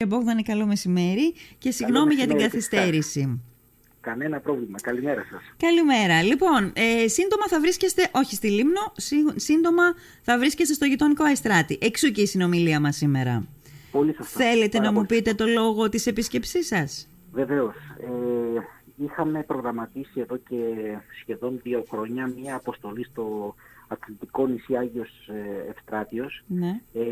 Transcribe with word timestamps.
Κύριε 0.00 0.16
Μπόγδανε, 0.16 0.42
καλό 0.42 0.66
μεσημέρι 0.66 1.34
και 1.58 1.70
συγγνώμη 1.70 2.14
για 2.14 2.26
την 2.26 2.38
καθυστέρηση. 2.38 3.40
Κανένα 4.00 4.40
πρόβλημα. 4.40 4.80
Καλημέρα 4.82 5.26
σας. 5.30 5.42
Καλημέρα. 5.56 6.22
Λοιπόν, 6.22 6.72
ε, 6.74 7.08
σύντομα 7.08 7.46
θα 7.48 7.60
βρίσκεστε, 7.60 8.08
όχι 8.12 8.34
στη 8.34 8.50
Λίμνο, 8.50 8.92
σύντομα 9.34 9.82
θα 10.22 10.38
βρίσκεστε 10.38 10.74
στο 10.74 10.84
γειτονικό 10.84 11.24
Αϊστράτη. 11.24 11.78
Εξού 11.80 12.10
και 12.10 12.20
η 12.20 12.26
συνομιλία 12.26 12.80
μας 12.80 12.96
σήμερα. 12.96 13.46
Πολύ 13.90 14.14
σωστά. 14.14 14.40
Θέλετε 14.40 14.78
να 14.80 14.92
μου 14.92 15.06
πείτε 15.06 15.34
το 15.34 15.46
λόγο 15.46 15.88
της 15.88 16.06
επίσκεψής 16.06 16.66
σας; 16.66 17.08
Βεβαίως. 17.32 17.74
Ε, 18.00 19.04
είχαμε 19.04 19.42
προγραμματίσει 19.42 20.20
εδώ 20.20 20.36
και 20.36 20.56
σχεδόν 21.20 21.60
δύο 21.62 21.84
χρόνια 21.90 22.32
μία 22.36 22.54
αποστολή 22.54 23.04
στο 23.04 23.54
αθλητικό 23.88 24.46
νησί 24.46 24.76
Άγιος 24.76 25.28
ε, 25.28 25.70
Ευστράτιος, 25.70 26.44
ναι. 26.46 26.80
ε, 26.92 27.02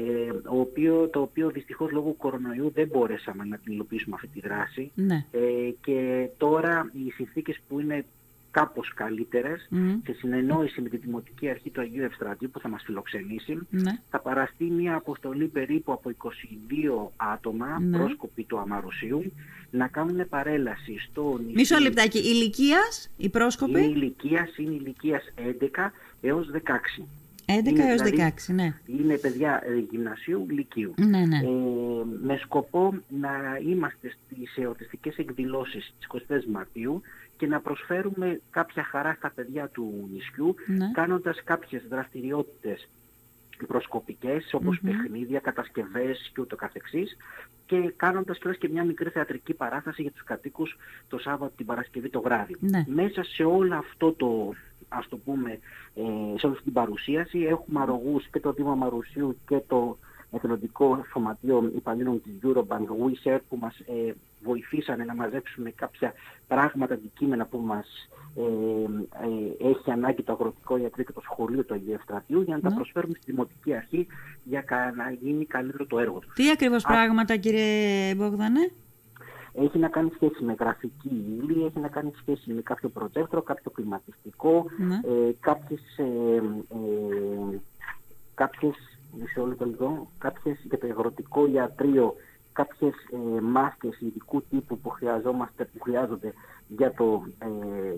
ο 0.49 0.61
οποίο, 0.61 1.09
το 1.09 1.21
οποίο 1.21 1.51
δυστυχώς 1.51 1.91
λόγω 1.91 2.13
κορονοϊού 2.13 2.71
δεν 2.75 2.89
μπορέσαμε 2.89 3.45
να 3.45 3.57
την 3.57 3.73
υλοποιήσουμε 3.73 4.15
αυτή 4.15 4.29
τη 4.29 4.41
δράση. 4.41 4.91
Ναι. 4.95 5.27
Ε, 5.31 5.71
και 5.81 6.29
τώρα 6.37 6.91
οι 6.93 7.11
συνθήκες 7.11 7.61
που 7.69 7.81
είναι 7.81 8.05
κάπως 8.51 8.95
καλύτερες, 8.95 9.69
σε 10.05 10.13
συνεννόηση 10.13 10.81
με 10.81 10.89
την 10.89 11.01
Δημοτική 11.03 11.49
Αρχή 11.49 11.71
του 11.71 11.81
Αγίου 11.81 12.05
Ευστρατείου 12.05 12.51
που 12.53 12.61
θα 12.61 12.69
μας 12.69 12.83
φιλοξενήσει, 12.85 13.59
ναι. 13.71 13.99
θα 14.11 14.21
παραστεί 14.21 14.65
μια 14.65 14.95
αποστολή 14.95 15.47
περίπου 15.47 15.93
από 15.93 16.11
22 16.23 17.13
άτομα, 17.17 17.81
ναι. 17.81 17.97
πρόσκοποι 17.97 18.45
του 18.45 18.59
Αμαρουσίου, 18.59 19.33
να 19.71 19.89
κάνουν 19.89 20.29
παρέλαση 20.29 20.99
στο 21.11 21.39
νησί. 21.41 21.55
Μισό 21.55 21.79
λεπτάκι. 21.79 22.19
Ηλικίας, 22.19 23.11
οι 23.17 23.29
πρόσκοποι; 23.29 23.71
Είναι 23.71 23.81
ηλικίας, 23.81 24.57
είναι 24.57 24.75
ηλικίας 24.75 25.23
11 25.37 25.93
έως 26.21 26.51
16. 26.51 27.07
11 27.49 27.71
Είναι 27.71 27.85
έως 27.91 28.03
δηλαδή- 28.03 28.33
16, 28.49 28.53
ναι. 28.55 28.75
Είναι 28.87 29.17
παιδιά 29.17 29.63
ε, 29.67 29.75
γυμνασίου, 29.91 30.47
λυκείου. 30.51 30.95
Ναι, 30.97 31.19
ναι. 31.27 31.37
Ε, 31.37 32.05
με 32.23 32.37
σκοπό 32.37 32.95
να 33.09 33.31
είμαστε 33.67 34.09
στις 34.27 34.57
εορτιστικές 34.57 35.17
εκδηλώσεις 35.17 35.95
της 35.99 36.07
24 36.07 36.45
Μαρτίου 36.47 37.01
και 37.37 37.47
να 37.47 37.61
προσφέρουμε 37.61 38.41
κάποια 38.51 38.85
χαρά 38.85 39.15
στα 39.19 39.31
παιδιά 39.35 39.69
του 39.69 40.09
νησιού, 40.13 40.55
Ναι. 40.67 40.91
κάνοντας 40.93 41.41
κάποιες 41.45 41.83
δραστηριότητες 41.89 42.89
προσκοπικές 43.67 44.55
όπως 44.55 44.79
Μμμ. 44.81 44.91
παιχνίδια, 44.91 45.41
κατασκευές 45.41 46.31
και 46.35 46.41
ούτω 46.41 46.57
καθεξής 46.57 47.17
και 47.67 47.93
κάνοντας 47.97 48.39
κιόλας 48.39 48.59
και 48.59 48.69
μια 48.69 48.85
μικρή 48.85 49.11
θεατρική 49.11 49.55
παράσταση 49.55 50.03
για 50.03 50.11
τους 50.11 50.25
κατοίκους 50.25 50.77
το 51.09 51.19
Σάββατο 51.19 51.53
την 51.57 51.67
Παρασκευή 51.67 52.09
το 52.09 52.21
βράδυ. 52.21 52.57
Ναι. 52.61 52.85
Μέσα 52.87 53.23
σε 53.25 53.45
όλο 53.45 53.75
αυτό 53.75 54.13
το, 54.13 54.53
ας 54.89 55.09
το 55.09 55.17
πούμε, 55.17 55.51
ε, 55.95 56.03
σε 56.39 56.47
όλη 56.47 56.53
αυτή 56.55 56.63
την 56.63 56.73
παρουσίαση 56.73 57.39
έχουμε 57.39 57.81
αρρωγούς 57.81 58.27
και 58.29 58.41
το 58.41 58.53
Δήμα 58.53 58.75
Μαρουσίου 58.75 59.37
και 59.49 59.61
το 59.69 59.99
εθελοντικό 60.31 61.05
σωματείο 61.13 61.73
υπαλλήλων 61.77 62.23
της 62.23 62.33
Eurobank 62.43 62.87
WeShare 62.87 63.39
που 63.49 63.57
μας 63.61 63.79
ε, 63.79 64.13
βοηθήσανε 64.43 65.05
να 65.05 65.15
μαζέψουμε 65.15 65.71
κάποια 65.71 66.13
πράγματα, 66.49 66.95
αντικείμενα 66.95 67.47
που 67.47 67.59
μας 67.59 68.09
ε, 68.37 68.43
ε, 69.63 69.69
έχει 69.71 69.91
ανάγκη 69.91 70.23
το 70.23 70.33
αγροτικό 70.33 70.77
ιατρείο 70.77 71.05
και 71.05 71.13
το 71.13 71.21
σχολείο 71.21 71.65
του 71.65 71.75
Αγίου 71.75 71.93
Ευστρατείου 71.93 72.41
για 72.43 72.55
να 72.55 72.61
τα 72.61 72.69
Ναι. 72.69 72.75
προσφέρουμε 72.75 73.15
στη 73.21 73.31
Δημοτική 73.31 73.75
Αρχή 73.75 74.07
για 74.45 74.61
κα- 74.61 74.93
να 74.97 75.11
γίνει 75.11 75.45
καλύτερο 75.45 75.87
το 75.87 75.99
έργο 75.99 76.19
τους. 76.19 76.35
Τι 76.35 76.51
ακριβώς 76.51 76.83
πράγματα, 76.83 77.37
κύριε 77.37 78.15
Μπόγδανε; 78.15 78.71
Έχει 79.59 79.79
να 79.79 79.89
κάνει 79.89 80.11
σχέση 80.15 80.45
με 80.45 80.57
γραφική 80.61 81.25
ύλη, 81.43 81.65
έχει 81.65 81.79
να 81.79 81.89
κάνει 81.89 82.13
σχέση 82.21 82.53
με 82.53 82.61
κάποιο 82.61 82.89
προτέκτρο, 82.89 83.43
κάποιο 83.43 83.71
κλιματιστικό, 83.71 84.67
Ναι. 84.79 84.95
ε, 84.95 85.33
κάποιες, 85.41 85.81
ε, 85.97 86.37
ε, 86.69 87.59
κάποιες, 88.35 88.75
μισό 89.21 89.47
λεπτό 89.47 89.65
λίγο, 89.65 90.11
κάποιες 90.19 90.59
για 90.69 90.79
το 90.79 90.87
αγροτικό 90.87 91.47
ιατρείο, 91.47 92.15
κάποιες 92.53 92.95
ε, 93.13 93.41
μάσκες 93.41 94.01
ειδικού 94.01 94.43
τύπου 94.43 94.79
που 94.79 94.89
χρειαζόμαστε, 94.89 95.65
που 95.65 95.81
χρειάζονται 95.81 96.33
για, 96.69 96.93
το, 96.95 97.27
ε, 97.39 97.47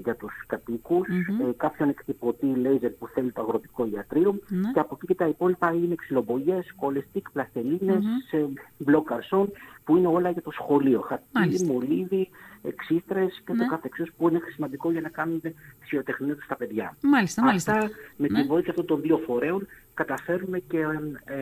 για 0.05 0.17
τους 0.17 0.33
κατοικους 0.47 1.09
Μμμ. 1.09 1.49
ε, 1.49 1.53
κάποιον 1.57 1.89
εκτυπωτή 1.89 2.47
λέιζερ 2.47 2.91
που 2.91 3.09
θέλει 3.09 3.33
το 3.33 3.41
αγροτικό 3.43 3.89
ιατρείο 3.95 4.39
Ναι. 4.49 4.71
και 4.73 4.81
από 4.81 4.95
εκεί 4.97 5.07
και 5.07 5.15
τα 5.15 5.27
υπόλοιπα 5.29 5.73
είναι 5.73 5.95
ξυλομπογιές, 5.95 6.75
κολεστίκ, 6.77 7.31
πλαστελίνες, 7.31 8.05
Μμμ. 8.05 8.41
ε, 8.41 8.47
μπλοκ 8.79 9.07
καρσόν 9.09 9.51
που 9.85 9.97
είναι 9.97 10.07
όλα 10.07 10.31
για 10.31 10.43
το 10.43 10.51
σχολείο. 10.51 11.01
Χαρτί, 11.01 11.25
Μάλιστα. 11.33 11.73
μολύβι, 11.73 12.29
εξίστρες 12.63 13.43
και 13.47 13.53
Ναι. 13.53 13.59
το 13.59 13.67
καθεξής 13.71 14.13
που 14.17 14.29
είναι 14.29 14.41
σημαντικό 14.55 14.91
για 14.91 15.01
να 15.01 15.09
κάνουν 15.09 15.43
θειοτεχνία 15.89 16.35
τους 16.35 16.45
στα 16.45 16.57
παιδιά. 16.57 16.97
Μάλιστα, 17.03 17.43
μάλιστα. 17.43 17.73
Αυτά 17.73 17.91
με 18.17 18.27
Ναι. 18.31 18.41
τη 18.43 18.47
βοήθεια 18.49 18.71
αυτών 18.71 18.87
των 18.87 19.01
δύο 19.01 19.17
φορέων 19.19 19.67
καταφέρουμε 19.95 20.59
και 20.59 20.79
ε, 20.79 20.89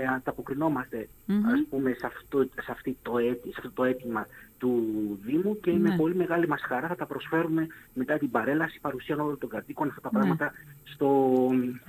ε, 0.01 0.07
ανταποκρινόμαστε 0.07 1.09
Μμμ. 1.27 1.47
ας 1.47 1.61
πούμε 1.71 1.93
σε 1.99 2.07
αυτό, 2.07 2.43
σε, 2.43 2.71
αυτή 2.71 2.97
το 3.03 3.19
έτη, 3.19 3.49
σε 3.49 3.55
αυτό 3.59 3.71
το 3.71 3.85
αίτημα 3.85 4.27
του 4.59 4.83
Δήμου 5.25 5.61
και 5.61 5.71
με 5.73 5.89
Ναι. 5.89 5.97
πολύ 5.97 6.15
μεγάλη 6.15 6.49
μας 6.49 6.61
χαρά 6.69 6.89
θα 6.89 6.97
τα 6.97 7.07
προσφέρουμε 7.07 7.67
μετά 7.95 8.19
την 8.19 8.31
παρέλαση 8.31 8.79
παρουσία 8.81 9.17
όλων 9.17 9.39
των 9.39 9.49
κατοίκων 9.49 9.89
αυτά 9.89 10.01
τα 10.01 10.11
Ναι. 10.13 10.19
πράγματα 10.19 10.53
στο, 10.85 11.31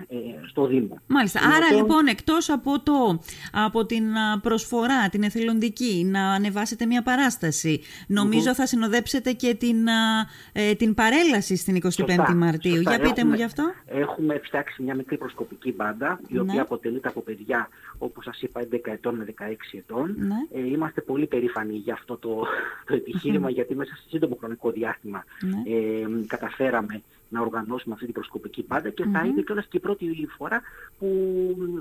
ε, 0.07 0.15
στο 0.47 0.65
Δήμο. 0.67 0.99
Μάλιστα. 1.07 1.39
Είναι 1.43 1.53
Άρα 1.55 1.67
το- 1.69 1.75
λοιπόν 1.75 2.07
εκτός 2.07 2.49
από, 2.49 2.79
το, 2.79 3.19
από 3.51 3.85
την 3.85 4.15
α, 4.17 4.39
προσφορά, 4.39 5.09
την 5.09 5.23
εθελοντική, 5.23 6.03
να 6.11 6.31
ανεβάσετε 6.33 6.85
μια 6.85 7.01
παράσταση, 7.03 7.81
νομίζω 8.07 8.53
θα 8.53 8.65
συνοδέψετε 8.65 9.31
και 9.31 9.53
την, 9.55 9.89
α, 9.89 10.27
ε, 10.53 10.73
την 10.73 10.93
παρέλαση 10.93 11.55
στην 11.55 11.75
25η 11.75 11.91
Σωστά, 11.91 12.35
Μαρτίου. 12.35 12.75
σωστά. 12.75 12.89
Για 12.95 12.99
πείτε 12.99 13.11
μου 13.11 13.33
Έχουμε- 13.33 13.37
γι' 13.37 13.43
αυτό. 13.43 13.63
Έχουμε 13.85 14.39
φτιάξει 14.43 14.83
μια 14.83 14.95
μικρή 14.95 15.17
προσκοπική 15.17 15.73
μπάντα, 15.73 16.19
η 16.27 16.33
Ναι. 16.33 16.39
οποία 16.41 16.61
αποτελείται 16.61 17.07
από 17.07 17.21
παιδιά, 17.21 17.69
όπως 17.97 18.23
σας 18.23 18.41
είπα, 18.41 18.61
11 18.61 18.91
ετών 18.91 19.15
με 19.15 19.25
16 19.25 19.77
ετών. 19.77 20.15
Ναι. 20.17 20.61
Ε, 20.61 20.67
είμαστε 20.67 21.01
πολύ 21.01 21.27
περήφανοι 21.27 21.73
για 21.75 21.93
αυτό 21.93 22.17
το, 22.17 22.45
το 22.85 22.93
επιχείρημα, 22.93 23.49
γιατί 23.49 23.75
μέσα 23.75 23.95
σε 23.95 24.03
σύντομο 24.07 24.35
χρονικό 24.39 24.71
διάστημα 24.71 25.23
Ναι. 25.41 25.73
ε, 25.73 26.25
καταφέραμε 26.27 27.01
να 27.29 27.41
οργανώσουμε 27.41 27.93
αυτή 27.93 28.05
την 28.05 28.13
προσκοπική 28.13 28.65
μπάντα 28.67 28.89
και 28.89 29.03
θα 29.11 29.25
είναι 29.25 29.41
κιόλας 29.41 29.65
και 29.65 29.77
η 29.77 29.79
πρώτη 29.79 30.27
φορά 30.37 30.61
που 30.99 31.07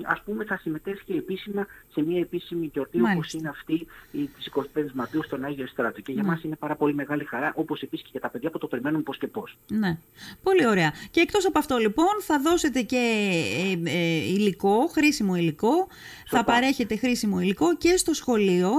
ας 0.05 0.23
πούμε 0.25 0.45
θα 0.45 0.59
συμμετέσχει 0.59 1.13
επίσημα 1.13 1.67
σε 1.93 2.03
μια 2.03 2.21
επίσημη 2.21 2.71
γιορτή 2.73 2.97
όπως 3.01 3.11
Μάλιστα. 3.13 3.39
είναι 3.39 3.49
αυτή 3.49 3.87
η 4.11 4.27
της 4.37 4.47
25 4.47 4.93
Μαρτίου 4.95 5.23
στον 5.23 5.45
Άγιο 5.45 5.67
Στράτο. 5.67 6.01
Και 6.01 6.13
για 6.13 6.23
Ναι. 6.23 6.29
μας 6.29 6.43
είναι 6.43 6.57
πάρα 6.57 6.77
πολύ 6.77 6.95
μεγάλη 6.95 7.25
χαρά, 7.25 7.53
όπως 7.57 7.83
επίσης 7.83 8.05
και 8.05 8.11
για 8.13 8.21
τα 8.21 8.29
παιδιά 8.31 8.51
που 8.51 8.59
το 8.59 8.67
περιμένουν 8.67 9.03
πώς 9.03 9.19
και 9.19 9.27
πώς. 9.27 9.59
Ναι, 9.69 9.99
πολύ 10.43 10.67
ωραία. 10.67 10.93
Και 11.11 11.21
εκτός 11.21 11.47
από 11.47 11.59
αυτό 11.59 11.77
λοιπόν 11.77 12.21
θα 12.21 12.41
δώσετε 12.41 12.83
και 12.83 12.97
ε, 13.85 13.91
ε, 13.91 14.17
υλικό, 14.17 14.87
χρήσιμο 14.87 15.37
υλικό, 15.37 15.89
θα 16.27 16.45
παρέχετε 16.45 16.97
χρήσιμο 16.97 17.41
υλικό 17.41 17.77
και 17.77 17.97
στο 17.97 18.15
σχολείο 18.15 18.71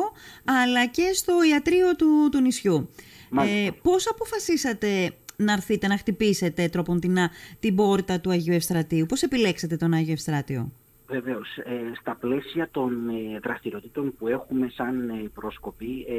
αλλά 0.64 0.86
και 0.86 1.10
στο 1.14 1.34
ιατρείο 1.50 1.96
του, 1.96 2.30
του 2.32 2.42
νησιού. 2.42 2.90
Μάλιστα. 3.30 3.60
Ε, 3.60 3.72
πώς 3.82 4.08
αποφασίσατε 4.10 5.12
να 5.38 5.54
έρθετε 5.54 5.88
να 5.88 5.98
χτυπήσετε 5.98 6.68
τροποντινά 6.70 7.30
την 7.60 7.76
πόρτα 7.76 8.20
του 8.20 8.30
Αγίου 8.30 8.54
Ευστρατείου, 8.54 9.06
πώς 9.06 9.22
επιλέξατε 9.22 9.78
τον 9.78 9.94
Άγιο 9.94 10.14
Ευστράτιο. 10.14 10.72
Βεβαίως, 11.10 11.58
ε, 11.58 11.92
στα 12.00 12.16
πλαίσια 12.16 12.68
των 12.72 13.10
ε, 13.10 13.40
δραστηριοτήτων 13.40 14.14
που 14.18 14.28
έχουμε 14.28 14.70
σαν 14.70 15.10
ε, 15.10 15.14
πρόσκοποι 15.34 16.06
ε, 16.10 16.16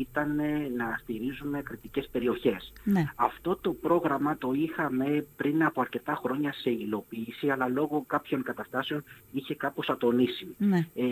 ήταν 0.00 0.38
ε, 0.38 0.70
να 0.76 0.98
στηρίζουμε 1.02 1.62
κριτικές 1.62 2.08
περιοχές. 2.12 2.72
Ναι. 2.84 3.04
Αυτό 3.14 3.56
το 3.60 3.72
πρόγραμμα 3.72 4.36
το 4.38 4.52
είχαμε 4.52 5.26
πριν 5.36 5.64
από 5.64 5.80
αρκετά 5.80 6.14
χρόνια 6.22 6.52
σε 6.52 6.70
υλοποίηση, 6.70 7.50
αλλά 7.50 7.68
λόγω 7.68 8.04
κάποιων 8.06 8.42
καταστάσεων 8.42 9.04
είχε 9.32 9.54
κάπως 9.54 9.88
ατονίσει. 9.88 10.54
Ναι. 10.58 10.86
Ε, 10.94 11.04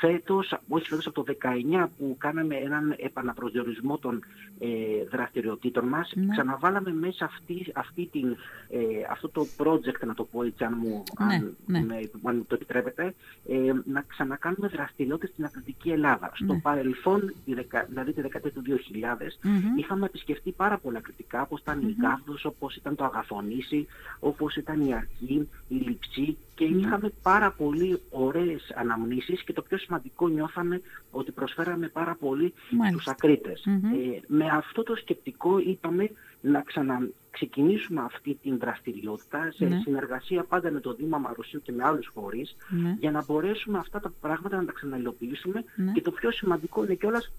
φέτος, 0.00 0.54
όχι 0.68 0.88
φέτος 0.88 1.06
από 1.06 1.22
το 1.24 1.34
19 1.82 1.88
που 1.98 2.16
κάναμε 2.18 2.54
έναν 2.54 2.94
επαναπροσδιορισμό 2.98 3.98
των 3.98 4.22
ε, 4.58 4.68
δραστηριοτήτων 5.10 5.88
μας, 5.88 6.12
Ναι. 6.14 6.26
ξαναβάλαμε 6.30 6.92
μέσα 6.94 7.24
αυτή, 7.24 7.66
αυτή 7.74 8.08
την, 8.12 8.36
ε, 8.68 8.78
αυτό 9.10 9.28
το 9.28 9.46
project, 9.58 10.06
να 10.06 10.14
το 10.14 10.24
πω 10.24 10.42
έτσι, 10.42 10.64
αν 10.64 10.76
μου, 10.82 11.02
Ναι, 11.18 11.34
αν, 11.34 11.56
ναι. 11.66 11.80
με- 11.84 12.09
αν 12.22 12.36
μου 12.36 12.44
το 12.48 12.54
επιτρέπετε, 12.54 13.14
ε, 13.48 13.72
να 13.84 14.00
ξανακάνουμε 14.06 14.68
δραστηριότητες 14.68 15.30
στην 15.30 15.44
Αθλητική 15.44 15.90
Ελλάδα. 15.90 16.30
Στο 16.34 16.52
Ναι. 16.52 16.60
παρελθόν, 16.60 17.34
τη 17.44 17.54
δεκα- 17.54 17.86
δηλαδή 17.88 18.12
τη 18.12 18.20
δεκαετία 18.20 18.50
του 18.50 18.60
2000, 18.62 19.38
Μμμ. 19.42 19.76
είχαμε 19.76 20.06
επισκεφτεί 20.06 20.50
πάρα 20.52 20.78
πολλά 20.78 21.00
κριτικά, 21.00 21.42
όπως 21.42 21.60
ήταν 21.60 21.80
η 21.88 21.96
Γάβδος, 22.02 22.44
όπως 22.44 22.76
ήταν 22.76 22.94
το 22.96 23.04
Αγαθονήσι, 23.04 23.86
όπως 24.20 24.56
ήταν 24.56 24.80
η 24.86 24.94
Αρχή, 24.94 25.48
η 25.68 25.74
Λειψή 25.74 26.36
και 26.54 26.64
είχαμε 26.64 27.12
πάρα 27.22 27.50
πολύ 27.50 28.00
ωραίες 28.10 28.72
αναμνήσεις 28.76 29.42
και 29.42 29.52
το 29.52 29.62
πιο 29.62 29.78
σημαντικό 29.78 30.28
νιώθαμε 30.28 30.80
ότι 31.10 31.32
προσφέραμε 31.32 31.88
πάρα 31.88 32.14
πολύ 32.20 32.52
Μάλιστα. 32.70 33.00
στους 33.00 33.06
ακρίτες. 33.12 33.62
Μμμ. 33.66 33.84
Ε, 33.94 34.20
με 34.26 34.46
αυτό 34.46 34.82
το 34.82 34.96
σκεπτικό 34.96 35.58
είπαμε 35.58 36.10
να 36.40 36.60
ξαναξεκινήσουμε 36.60 38.00
αυτή 38.00 38.38
την 38.42 38.58
δραστηριότητα 38.58 39.50
σε 39.54 39.64
Ναι. 39.64 39.80
συνεργασία 39.84 40.44
πάντα 40.44 40.70
με 40.70 40.80
το 40.80 40.94
Δήμα 40.94 41.18
Μαρουσίου 41.18 41.62
και 41.62 41.72
με 41.72 41.84
άλλους 41.84 42.10
φορείς 42.14 42.56
Ναι. 42.68 42.96
για 43.00 43.10
να 43.10 43.24
μπορέσουμε 43.24 43.78
αυτά 43.78 44.00
τα 44.00 44.12
πράγματα 44.20 44.56
να 44.56 44.64
τα 44.64 44.72
ξαναυλοποιήσουμε 44.72 45.64
Ναι. 45.76 45.92
και 45.92 46.00
το 46.00 46.10
πιο 46.10 46.30
σημαντικό 46.30 46.84
είναι 46.84 46.94
κιόλας 46.94 47.32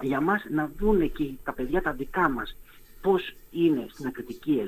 για 0.00 0.20
μας 0.20 0.44
να 0.50 0.70
δουν 0.78 1.12
και 1.12 1.30
τα 1.44 1.52
παιδιά 1.52 1.82
τα 1.82 1.92
δικά 1.92 2.28
μας 2.28 2.56
πώς 3.02 3.34
είναι 3.50 3.86
στην 3.92 4.06
ακριτική 4.06 4.62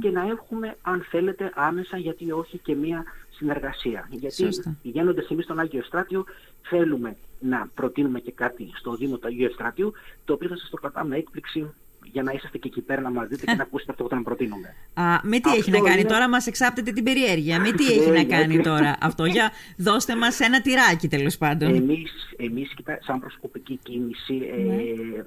και 0.00 0.10
να 0.10 0.22
έχουμε, 0.26 0.76
αν 0.82 1.00
θέλετε, 1.00 1.52
άμεσα 1.54 1.96
γιατί 1.96 2.32
όχι 2.32 2.58
και 2.58 2.74
μία 2.74 3.04
συνεργασία. 3.30 4.08
Γιατί 4.10 4.48
πηγαίνοντας 4.82 5.28
εμείς 5.28 5.44
στον 5.44 5.58
Άγιο 5.58 5.78
Ευστράτιο, 5.78 6.24
θέλουμε 6.62 7.16
να 7.40 7.68
προτείνουμε 7.74 8.20
και 8.20 8.32
κάτι 8.32 8.70
στο 8.74 8.96
Δήμο 8.96 9.16
του 9.16 9.26
Αγίου 9.26 9.46
Ευστράτιου, 9.46 9.92
το 10.24 10.32
οποίο 10.32 10.48
θα 10.48 10.56
σας 10.56 10.70
το 10.70 10.76
κρατάμε 10.76 11.16
έκπληξη 11.16 11.70
για 12.12 12.22
να 12.22 12.32
είσαστε 12.32 12.58
και 12.58 12.68
εκεί 12.68 12.80
πέρα 12.80 13.00
να 13.00 13.10
μας 13.10 13.28
δείτε 13.28 13.46
και 13.46 13.54
να 13.54 13.62
ακούσετε 13.68 13.92
αυτό 13.92 14.04
που 14.04 14.08
θα 14.08 14.22
προτείνουμε. 14.22 14.74
Α, 14.94 15.04
με 15.22 15.40
τι 15.40 15.50
έχει 15.50 15.70
να 15.70 15.80
κάνει 15.80 16.04
τώρα, 16.04 16.28
μας 16.28 16.46
εξάπτετε 16.46 16.92
την 16.92 17.04
περιέργεια. 17.04 17.60
Με 17.60 17.72
τι 17.72 17.84
έχει 17.86 18.10
να 18.10 18.24
κάνει 18.24 18.60
τώρα 18.60 18.96
αυτό, 19.00 19.24
για 19.24 19.50
δώστε 19.76 20.16
μας 20.16 20.40
ένα 20.40 20.60
τυράκι 20.60 21.08
τέλος 21.08 21.36
πάντων. 21.36 21.74
Εμεί, 21.74 22.06
εμείς, 22.36 22.74
σαν 23.06 23.20
προσωπική 23.20 23.78
κίνηση, 23.82 24.34
ναι. 24.34 24.74
ε, 24.74 25.24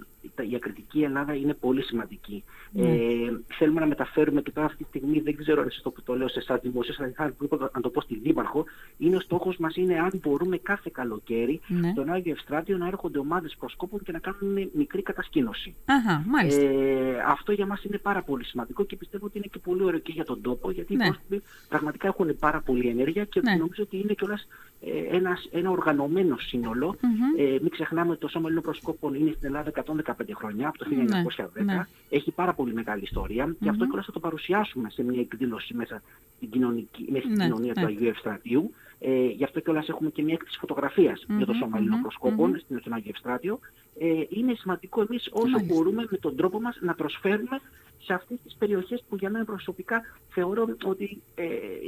η 0.49 0.55
ακριτική 0.55 1.01
Ελλάδα 1.01 1.33
είναι 1.33 1.53
πολύ 1.53 1.83
σημαντική. 1.83 2.43
Ναι. 2.71 2.89
Ε, 2.89 3.39
θέλουμε 3.57 3.79
να 3.79 3.85
μεταφέρουμε 3.85 4.41
και 4.41 4.51
τώρα 4.51 4.67
αυτή 4.67 4.83
τη 4.83 4.89
στιγμή, 4.89 5.19
δεν 5.19 5.35
ξέρω 5.35 5.61
αν 5.61 5.69
το 5.83 5.91
που 5.91 6.01
το 6.01 6.15
λέω 6.15 6.27
σε 6.27 6.39
εσάς 6.39 6.59
δημοσίω, 6.61 6.93
αλλά 6.97 7.33
να 7.73 7.81
το 7.81 7.89
πω 7.89 8.01
στη 8.01 8.19
Δήμαρχο, 8.19 8.65
είναι 8.97 9.15
ο 9.15 9.19
στόχος 9.19 9.57
μας 9.57 9.75
είναι 9.75 9.99
αν 9.99 10.11
μπορούμε 10.21 10.57
κάθε 10.57 10.89
καλοκαίρι 10.93 11.59
ναι. 11.67 11.91
στον 11.91 12.09
Άγιο 12.09 12.31
Ευστράτιο 12.31 12.77
να 12.77 12.87
έρχονται 12.87 13.19
ομάδες 13.19 13.55
προσκόπων 13.59 13.99
και 14.03 14.11
να 14.11 14.19
κάνουν 14.19 14.69
μικρή 14.73 15.01
κατασκήνωση. 15.01 15.75
Αχα, 15.85 16.23
μάλιστα. 16.27 16.61
Ε, 16.61 17.23
αυτό 17.27 17.51
για 17.51 17.65
μας 17.65 17.83
είναι 17.83 17.97
πάρα 17.97 18.21
πολύ 18.21 18.45
σημαντικό 18.45 18.83
και 18.85 18.95
πιστεύω 18.95 19.25
ότι 19.25 19.37
είναι 19.37 19.47
και 19.51 19.59
πολύ 19.59 19.83
ωραίο 19.83 19.99
και 19.99 20.11
για 20.11 20.25
τον 20.25 20.41
τόπο, 20.41 20.71
γιατί 20.71 20.95
ναι. 20.95 21.03
οι 21.03 21.07
πρόσωποι 21.07 21.41
πραγματικά 21.69 22.07
έχουν 22.07 22.37
πάρα 22.39 22.61
πολύ 22.61 22.87
ενέργεια 22.87 23.25
και 23.25 23.41
ναι. 23.43 23.55
νομίζω 23.55 23.83
ότι 23.83 23.97
είναι 23.97 24.13
κιόλας 24.13 24.47
ε, 24.81 25.15
ένα, 25.15 25.37
ένα 25.51 25.69
οργανωμένο 25.69 26.37
σύνολο. 26.37 26.95
Mm-hmm. 26.95 27.39
Ε, 27.39 27.57
μην 27.61 27.69
ξεχνάμε 27.69 28.11
ότι 28.11 28.19
το 28.19 28.27
Σώμα 28.27 28.45
Ελλήνων 28.45 28.63
Προσκόπων 28.63 29.13
είναι 29.13 29.31
στην 29.35 29.45
Ελλάδα 29.45 29.71
115 29.75 30.08
χρόνια, 30.33 30.67
από 30.67 30.77
το 30.77 30.85
1910. 30.89 31.63
Ναι, 31.63 31.85
Έχει 32.09 32.31
πάρα 32.31 32.53
πολύ 32.53 32.73
μεγάλη 32.73 33.01
ιστορία 33.03 33.45
mm-hmm. 33.45 33.55
και 33.59 33.69
αυτό 33.69 33.85
κιόλας 33.85 34.05
θα 34.05 34.11
το 34.11 34.19
παρουσιάσουμε 34.19 34.89
σε 34.89 35.03
μια 35.03 35.19
εκδήλωση 35.19 35.73
μέσα 35.73 36.01
στην, 36.35 36.49
κοινωνική, 36.49 37.05
μέσα 37.09 37.23
στην 37.23 37.37
ναι, 37.37 37.43
κοινωνία 37.43 37.73
του 37.73 37.85
Αγίου 37.85 38.07
Ευστρατείου. 38.07 38.73
Ε, 38.99 39.25
γι' 39.25 39.43
αυτό 39.43 39.59
κιόλας 39.59 39.87
έχουμε 39.89 40.09
και 40.09 40.23
μια 40.23 40.33
έκθεση 40.33 40.57
φωτογραφίας 40.59 41.25
mm-hmm, 41.25 41.37
για 41.37 41.45
το 41.45 41.53
Σώμα 41.53 41.77
Ελλήνων 41.77 42.01
Προσκόπων 42.01 42.61
στην 42.79 42.93
Αγίου 42.93 43.11
Ευστράτιο. 43.13 43.59
Ε, 43.99 44.23
είναι 44.29 44.53
σημαντικό 44.53 45.01
εμείς 45.01 45.29
όσο 45.31 45.59
μπορούμε 45.65 46.07
με 46.09 46.17
τον 46.17 46.35
τρόπο 46.35 46.61
μας 46.61 46.77
να 46.81 46.93
προσφέρουμε 46.93 47.59
σε 48.03 48.13
αυτές 48.13 48.37
τις 48.43 48.55
περιοχές 48.57 49.03
που 49.09 49.15
για 49.15 49.29
μένα 49.29 49.45
προσωπικά 49.45 50.01
θεωρώ 50.29 50.67
ότι 50.83 51.21
ε, 51.35 51.43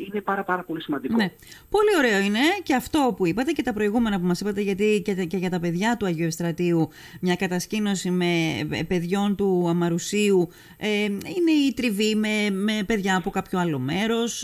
είναι 0.07 0.21
πάρα 0.21 0.43
πάρα 0.43 0.63
πολύ 0.63 0.81
σημαντικό. 0.81 1.15
Ναι. 1.15 1.31
Πολύ 1.69 1.89
ωραίο 1.97 2.19
είναι 2.19 2.39
και 2.63 2.75
αυτό 2.75 3.13
που 3.17 3.27
είπατε 3.27 3.51
και 3.51 3.63
τα 3.63 3.73
προηγούμενα 3.73 4.19
που 4.19 4.25
μας 4.25 4.41
είπατε 4.41 4.61
γιατί 4.61 5.01
και, 5.05 5.25
και 5.25 5.37
για 5.37 5.49
τα 5.49 5.59
παιδιά 5.59 5.97
του 5.97 6.05
Αγίου 6.05 6.25
Ευστρατείου 6.25 6.89
μια 7.21 7.35
κατασκήνωση 7.35 8.09
με 8.09 8.59
ε, 8.71 8.83
παιδιών 8.83 9.35
του 9.35 9.65
Αμαρουσίου 9.69 10.49
ε, 10.77 11.03
είναι 11.03 11.51
η 11.67 11.73
τριβή 11.75 12.15
με, 12.15 12.49
με 12.49 12.83
παιδιά 12.85 13.15
από 13.15 13.29
κάποιο 13.29 13.59
άλλο 13.59 13.79
μέρος, 13.79 14.43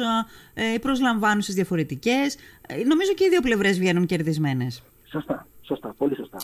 ε, 0.53 0.77
προσλαμβάνουσες 0.81 1.55
διαφορετικές. 1.55 2.37
Ε, 2.67 2.83
νομίζω 2.83 3.13
και 3.13 3.23
οι 3.23 3.29
δύο 3.29 3.41
πλευρές 3.41 3.79
βγαίνουν 3.79 4.05
κερδισμένες. 4.05 4.83
Σωστά, 5.11 5.47
σωστά, 5.61 5.93
πολύ 5.97 6.15
σωστά. 6.15 6.37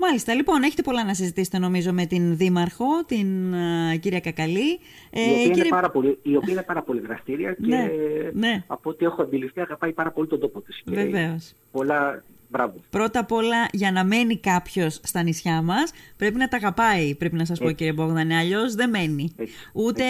Μάλιστα, 0.00 0.34
λοιπόν, 0.34 0.62
έχετε 0.62 0.82
πολλά 0.82 1.04
να 1.04 1.14
συζητήσετε 1.14 1.58
νομίζω 1.58 1.92
με 1.92 2.06
την 2.06 2.36
Δήμαρχο, 2.36 3.04
την 3.06 3.54
uh, 3.54 3.98
κυρία 4.00 4.20
Κακαλή. 4.20 4.70
Η, 4.70 4.78
ε, 5.10 5.22
οποία 5.22 5.36
κύριε... 5.36 5.54
είναι 5.58 5.68
πάρα 5.68 5.90
πολύ, 5.90 6.18
η 6.22 6.36
οποία 6.36 6.52
είναι 6.52 6.62
πάρα 6.62 6.82
πολύ 6.82 7.00
δραστήρια 7.00 7.52
και 7.52 7.66
ναι, 7.66 7.90
ναι. 8.32 8.64
από 8.66 8.90
ό,τι 8.90 9.04
έχω 9.04 9.22
αντιληφθεί 9.22 9.60
αγαπάει 9.60 9.92
πάρα 9.92 10.10
πολύ 10.10 10.28
τον 10.28 10.40
τόπο 10.40 10.60
της. 10.60 10.82
Βεβαίως. 10.86 11.52
Πολλά 11.70 12.22
Μπράβο. 12.48 12.74
Πρώτα 12.90 13.20
απ' 13.20 13.32
όλα, 13.32 13.68
για 13.72 13.92
να 13.92 14.04
μένει 14.04 14.38
κάποιος 14.38 15.00
στα 15.02 15.22
νησιά 15.22 15.62
μας, 15.62 15.90
πρέπει 16.16 16.36
να 16.36 16.48
τα 16.48 16.56
αγαπάει. 16.56 17.14
Πρέπει 17.14 17.36
να 17.36 17.44
σας 17.44 17.58
πω, 17.58 17.70
κύριε 17.70 17.92
Μπόγδανε. 17.92 18.36
Αλλιώς 18.36 18.74
δεν 18.74 18.90
μένει. 18.90 19.34
Ούτε 19.72 20.04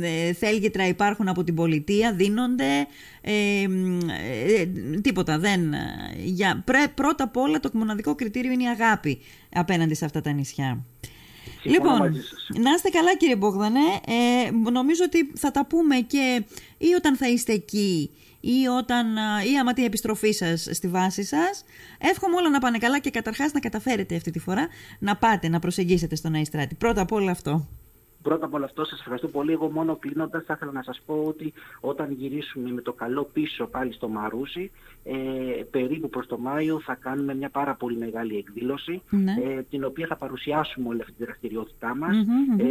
ε, 0.00 0.32
θέλγετρα 0.32 0.86
υπάρχουν 0.86 1.28
από 1.28 1.44
την 1.44 1.54
πολιτεία, 1.54 2.12
δίνονται. 2.12 2.86
Ε, 3.20 3.62
ε, 3.62 4.66
τίποτα. 5.00 5.38
Δεν. 5.38 5.74
Για, 6.16 6.62
πρέ, 6.64 6.88
πρώτα 6.94 7.24
απ' 7.24 7.36
όλα, 7.36 7.60
το 7.60 7.70
μοναδικό 7.72 8.14
κριτήριο 8.14 8.52
είναι 8.52 8.62
η 8.62 8.68
αγάπη 8.68 9.18
απέναντι 9.52 9.94
σε 9.94 10.04
αυτά 10.04 10.20
τα 10.20 10.32
νησιά. 10.32 10.84
Λοιπόν, 11.62 11.98
να 12.62 12.70
είστε 12.70 12.88
καλά 12.88 13.16
κύριε 13.16 13.36
Μπόγδανε. 13.36 13.80
Ε, 14.06 14.70
νομίζω 14.70 15.04
ότι 15.06 15.32
θα 15.34 15.50
τα 15.50 15.66
πούμε 15.66 15.96
και 15.96 16.44
ή 16.78 16.94
όταν 16.96 17.16
θα 17.16 17.28
είστε 17.28 17.52
εκεί 17.52 18.10
ή, 18.40 18.66
όταν, 18.66 19.06
ή 19.52 19.58
άμα 19.60 19.72
την 19.72 19.84
επιστροφή 19.84 20.32
σας 20.32 20.68
στη 20.70 20.88
βάση 20.88 21.24
σας. 21.24 21.64
Εύχομαι 21.98 22.36
όλα 22.36 22.50
να 22.50 22.58
πάνε 22.58 22.78
καλά 22.78 22.98
και 22.98 23.10
καταρχάς 23.10 23.52
να 23.52 23.60
καταφέρετε 23.60 24.16
αυτή 24.16 24.30
τη 24.30 24.38
φορά 24.38 24.68
να 24.98 25.16
πάτε, 25.16 25.48
να 25.48 25.58
προσεγγίσετε 25.58 26.14
στον 26.14 26.34
Αϊστράτη. 26.34 26.74
Πρώτα 26.74 27.00
απ' 27.00 27.12
όλο 27.12 27.30
αυτό. 27.30 27.68
Πρώτα 28.24 28.46
απ' 28.46 28.54
όλα 28.54 28.64
αυτό 28.64 28.84
σας 28.84 28.98
ευχαριστώ 28.98 29.28
πολύ. 29.28 29.52
Εγώ 29.52 29.70
μόνο 29.70 29.96
κλείνοντας 29.96 30.44
θα 30.44 30.52
ήθελα 30.56 30.72
να 30.72 30.82
σας 30.82 31.00
πω 31.06 31.22
ότι 31.26 31.52
όταν 31.80 32.12
γυρίσουμε 32.12 32.70
με 32.70 32.80
το 32.80 32.92
καλό 32.92 33.30
πίσω 33.32 33.66
πάλι 33.66 33.92
στο 33.92 34.08
Μαρούσι, 34.08 34.70
ε, 35.04 35.14
περίπου 35.70 36.08
προς 36.08 36.26
το 36.26 36.38
Μάιο 36.38 36.80
θα 36.80 36.94
κάνουμε 36.94 37.34
μια 37.34 37.48
πάρα 37.48 37.74
πολύ 37.74 37.96
μεγάλη 37.96 38.36
εκδήλωση, 38.36 39.02
ναι. 39.10 39.32
ε, 39.32 39.62
την 39.70 39.84
οποία 39.84 40.06
θα 40.06 40.16
παρουσιάσουμε 40.16 40.88
όλη 40.88 41.00
αυτή 41.00 41.12
τη 41.12 41.24
δραστηριότητά 41.24 41.96
μας 41.96 42.16
ε, 42.58 42.64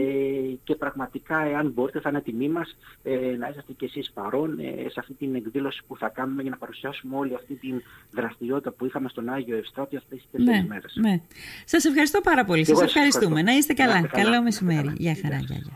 και 0.63 0.75
πραγματικά 0.75 1.45
εάν 1.45 1.71
μπορείτε 1.75 1.99
θα 1.99 2.09
είναι 2.09 2.21
τιμή 2.21 2.49
μας 2.49 2.75
ε, 3.03 3.35
να 3.39 3.49
είσαστε 3.49 3.73
κι 3.73 3.85
εσείς 3.85 4.11
παρόν 4.13 4.59
ε, 4.59 4.89
σε 4.89 4.99
αυτή 4.99 5.13
την 5.13 5.35
εκδήλωση 5.35 5.81
που 5.87 5.97
θα 5.97 6.09
κάνουμε 6.09 6.41
για 6.41 6.51
να 6.51 6.57
παρουσιάσουμε 6.57 7.15
όλη 7.15 7.33
αυτή 7.35 7.53
τη 7.53 7.73
δραστηριότητα 8.11 8.71
που 8.71 8.85
είχαμε 8.85 9.09
στον 9.09 9.29
Άγιο 9.29 9.57
Ευστράτη 9.57 9.95
αυτές 9.95 10.19
τις 10.19 10.27
τέσσερις 10.31 10.61
ναι, 10.61 10.67
μέρες. 10.67 10.93
Ναι. 10.95 11.21
Σας 11.65 11.85
ευχαριστώ 11.85 12.21
πάρα 12.21 12.45
πολύ. 12.45 12.65
Σας 12.65 12.81
ευχαριστούμε. 12.81 13.41
Να 13.41 13.51
είστε 13.51 13.73
καλά. 13.73 14.07
Καλό 14.07 14.41
μεσημέρι. 14.41 14.91
Γεια 14.97 15.15
χαρά. 15.21 15.42
Γεια, 15.45 15.55
γεια. 15.57 15.71